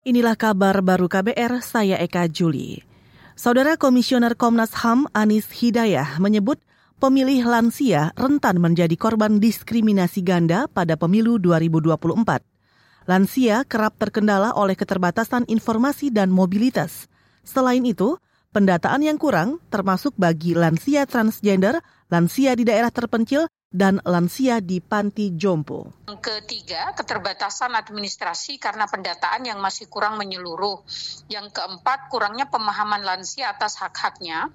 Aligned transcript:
Inilah 0.00 0.32
kabar 0.32 0.80
baru 0.80 1.12
KBR, 1.12 1.60
saya 1.60 2.00
Eka 2.00 2.24
Juli. 2.24 2.80
Saudara 3.36 3.76
Komisioner 3.76 4.32
Komnas 4.32 4.72
HAM 4.80 5.04
Anis 5.12 5.44
Hidayah 5.52 6.16
menyebut 6.16 6.56
pemilih 6.96 7.44
lansia 7.44 8.08
rentan 8.16 8.64
menjadi 8.64 8.96
korban 8.96 9.44
diskriminasi 9.44 10.24
ganda 10.24 10.72
pada 10.72 10.96
pemilu 10.96 11.36
2024. 11.36 12.16
Lansia 13.12 13.60
kerap 13.68 14.00
terkendala 14.00 14.56
oleh 14.56 14.72
keterbatasan 14.72 15.44
informasi 15.52 16.08
dan 16.08 16.32
mobilitas. 16.32 17.04
Selain 17.44 17.84
itu, 17.84 18.16
pendataan 18.56 19.04
yang 19.04 19.20
kurang 19.20 19.60
termasuk 19.68 20.16
bagi 20.16 20.56
lansia 20.56 21.04
transgender, 21.04 21.76
lansia 22.08 22.56
di 22.56 22.64
daerah 22.64 22.88
terpencil, 22.88 23.52
dan 23.70 24.02
lansia 24.02 24.58
di 24.58 24.82
panti 24.82 25.30
jompo. 25.38 25.94
Ketiga, 26.18 26.90
keterbatasan 26.90 27.70
administrasi 27.78 28.58
karena 28.58 28.90
pendataan 28.90 29.46
yang 29.46 29.62
masih 29.62 29.86
kurang 29.86 30.18
menyeluruh. 30.18 30.82
Yang 31.30 31.54
keempat, 31.54 32.10
kurangnya 32.10 32.50
pemahaman 32.50 33.06
lansia 33.06 33.54
atas 33.54 33.78
hak-haknya. 33.78 34.50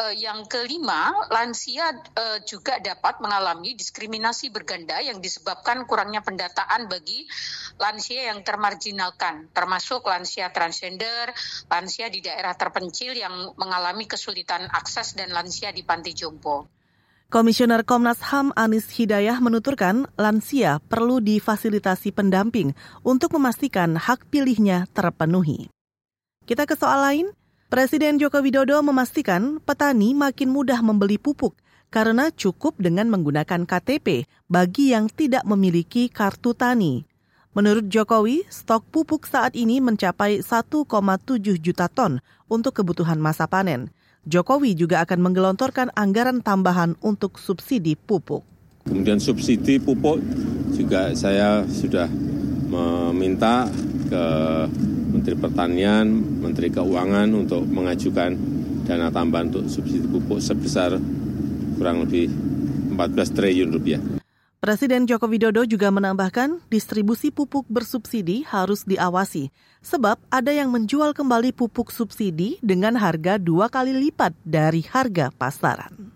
Uh, 0.00 0.16
yang 0.16 0.48
kelima, 0.48 1.12
lansia 1.28 1.92
uh, 1.92 2.40
juga 2.48 2.80
dapat 2.80 3.20
mengalami 3.20 3.76
diskriminasi 3.76 4.48
berganda 4.48 4.96
yang 5.04 5.20
disebabkan 5.20 5.84
kurangnya 5.84 6.24
pendataan 6.24 6.88
bagi 6.88 7.28
lansia 7.76 8.32
yang 8.32 8.40
termarginalkan, 8.40 9.52
termasuk 9.52 10.08
lansia 10.08 10.48
transgender, 10.56 11.36
lansia 11.68 12.08
di 12.08 12.24
daerah 12.24 12.56
terpencil 12.56 13.12
yang 13.12 13.52
mengalami 13.60 14.08
kesulitan 14.08 14.72
akses 14.72 15.12
dan 15.12 15.36
lansia 15.36 15.68
di 15.68 15.84
panti 15.84 16.16
jompo. 16.16 16.77
Komisioner 17.28 17.84
Komnas 17.84 18.24
HAM 18.24 18.56
Anis 18.56 18.88
Hidayah 18.88 19.36
menuturkan 19.44 20.08
lansia 20.16 20.80
perlu 20.88 21.20
difasilitasi 21.20 22.08
pendamping 22.08 22.72
untuk 23.04 23.36
memastikan 23.36 24.00
hak 24.00 24.32
pilihnya 24.32 24.88
terpenuhi. 24.96 25.68
Kita 26.48 26.64
ke 26.64 26.72
soal 26.72 27.04
lain. 27.04 27.26
Presiden 27.68 28.16
Joko 28.16 28.40
Widodo 28.40 28.80
memastikan 28.80 29.60
petani 29.60 30.16
makin 30.16 30.48
mudah 30.48 30.80
membeli 30.80 31.20
pupuk 31.20 31.52
karena 31.92 32.32
cukup 32.32 32.80
dengan 32.80 33.12
menggunakan 33.12 33.68
KTP 33.68 34.24
bagi 34.48 34.96
yang 34.96 35.12
tidak 35.12 35.44
memiliki 35.44 36.08
kartu 36.08 36.56
tani. 36.56 37.04
Menurut 37.52 37.92
Jokowi, 37.92 38.48
stok 38.48 38.88
pupuk 38.88 39.28
saat 39.28 39.52
ini 39.52 39.84
mencapai 39.84 40.40
1,7 40.40 40.88
juta 41.60 41.92
ton 41.92 42.24
untuk 42.48 42.80
kebutuhan 42.80 43.20
masa 43.20 43.44
panen. 43.44 43.92
Jokowi 44.28 44.76
juga 44.76 45.00
akan 45.08 45.24
menggelontorkan 45.24 45.88
anggaran 45.96 46.44
tambahan 46.44 47.00
untuk 47.00 47.40
subsidi 47.40 47.96
pupuk. 47.96 48.44
Kemudian 48.84 49.16
subsidi 49.16 49.80
pupuk 49.80 50.20
juga 50.76 51.16
saya 51.16 51.64
sudah 51.64 52.12
meminta 52.68 53.64
ke 54.04 54.24
Menteri 55.16 55.32
Pertanian, 55.32 56.12
Menteri 56.44 56.68
Keuangan 56.68 57.32
untuk 57.32 57.64
mengajukan 57.72 58.36
dana 58.84 59.08
tambahan 59.08 59.48
untuk 59.48 59.64
subsidi 59.64 60.04
pupuk 60.04 60.44
sebesar 60.44 61.00
kurang 61.80 62.04
lebih 62.04 62.28
14 62.92 63.32
triliun 63.32 63.72
rupiah. 63.72 64.00
Presiden 64.58 65.06
Joko 65.06 65.30
Widodo 65.30 65.62
juga 65.62 65.86
menambahkan 65.94 66.66
distribusi 66.66 67.30
pupuk 67.30 67.62
bersubsidi 67.70 68.42
harus 68.42 68.82
diawasi, 68.82 69.54
sebab 69.86 70.18
ada 70.34 70.50
yang 70.50 70.74
menjual 70.74 71.14
kembali 71.14 71.54
pupuk 71.54 71.94
subsidi 71.94 72.58
dengan 72.58 72.98
harga 72.98 73.38
dua 73.38 73.70
kali 73.70 73.94
lipat 73.94 74.34
dari 74.42 74.82
harga 74.82 75.30
pasaran. 75.30 76.10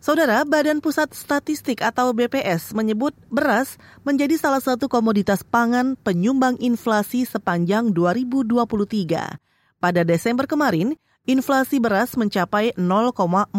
Saudara, 0.00 0.48
Badan 0.48 0.80
Pusat 0.80 1.12
Statistik 1.12 1.84
atau 1.84 2.16
BPS 2.16 2.72
menyebut 2.72 3.12
beras 3.28 3.76
menjadi 4.00 4.40
salah 4.40 4.64
satu 4.64 4.88
komoditas 4.88 5.44
pangan 5.44 5.92
penyumbang 6.00 6.56
inflasi 6.56 7.28
sepanjang 7.28 7.92
2023. 7.92 8.72
Pada 9.76 10.00
Desember 10.08 10.48
kemarin, 10.48 10.96
inflasi 11.22 11.78
beras 11.78 12.18
mencapai 12.18 12.74
0,48 12.74 13.54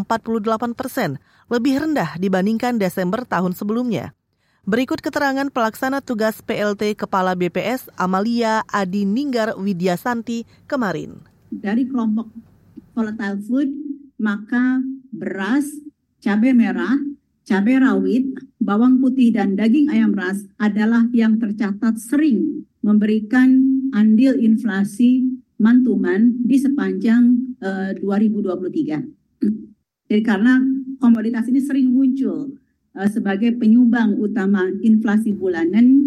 persen, 0.75 1.16
lebih 1.48 1.80
rendah 1.80 2.20
dibandingkan 2.20 2.76
Desember 2.76 3.23
tahun 3.23 3.55
sebelumnya. 3.55 4.11
Berikut 4.64 5.04
keterangan 5.04 5.52
pelaksana 5.52 5.99
tugas 5.99 6.39
PLT 6.39 6.95
Kepala 6.95 7.36
BPS 7.36 7.92
Amalia 7.99 8.64
Adi 8.71 9.04
Ninggar 9.04 9.60
Widyasanti 9.60 10.48
kemarin. 10.71 11.20
Dari 11.52 11.83
kelompok 11.83 12.32
volatile 12.95 13.43
food, 13.43 13.70
maka 14.15 14.80
beras, 15.11 15.67
cabai 16.23 16.55
merah, 16.55 16.95
cabai 17.43 17.76
rawit, 17.76 18.23
bawang 18.64 19.04
putih, 19.04 19.36
dan 19.36 19.59
daging 19.59 19.92
ayam 19.92 20.15
ras 20.15 20.48
adalah 20.55 21.11
yang 21.11 21.36
tercatat 21.36 21.99
sering 21.99 22.64
memberikan 22.80 23.59
andil 23.92 24.39
inflasi 24.39 25.42
mantuman 25.64 26.36
di 26.44 26.60
sepanjang 26.60 27.56
uh, 27.64 27.96
2023. 27.96 29.00
Jadi 30.12 30.22
karena 30.28 30.60
komoditas 31.00 31.48
ini 31.48 31.64
sering 31.64 31.88
muncul 31.96 32.52
uh, 33.00 33.08
sebagai 33.08 33.56
penyumbang 33.56 34.20
utama 34.20 34.68
inflasi 34.84 35.32
bulanan 35.32 36.04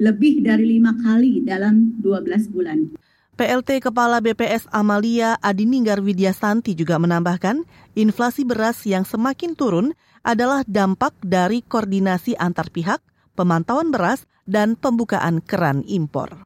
lebih 0.00 0.40
dari 0.40 0.80
lima 0.80 0.96
kali 0.96 1.44
dalam 1.44 2.00
12 2.00 2.52
bulan. 2.52 2.96
PLT 3.36 3.84
Kepala 3.84 4.24
BPS 4.24 4.64
Amalia 4.72 5.36
Adininggar 5.44 6.00
Widyasanti 6.00 6.72
juga 6.72 6.96
menambahkan, 6.96 7.68
inflasi 7.92 8.48
beras 8.48 8.80
yang 8.88 9.04
semakin 9.04 9.52
turun 9.52 9.92
adalah 10.24 10.64
dampak 10.64 11.12
dari 11.20 11.60
koordinasi 11.60 12.32
antar 12.40 12.72
pihak, 12.72 13.04
pemantauan 13.36 13.92
beras, 13.92 14.24
dan 14.48 14.72
pembukaan 14.72 15.44
keran 15.44 15.84
impor. 15.84 16.45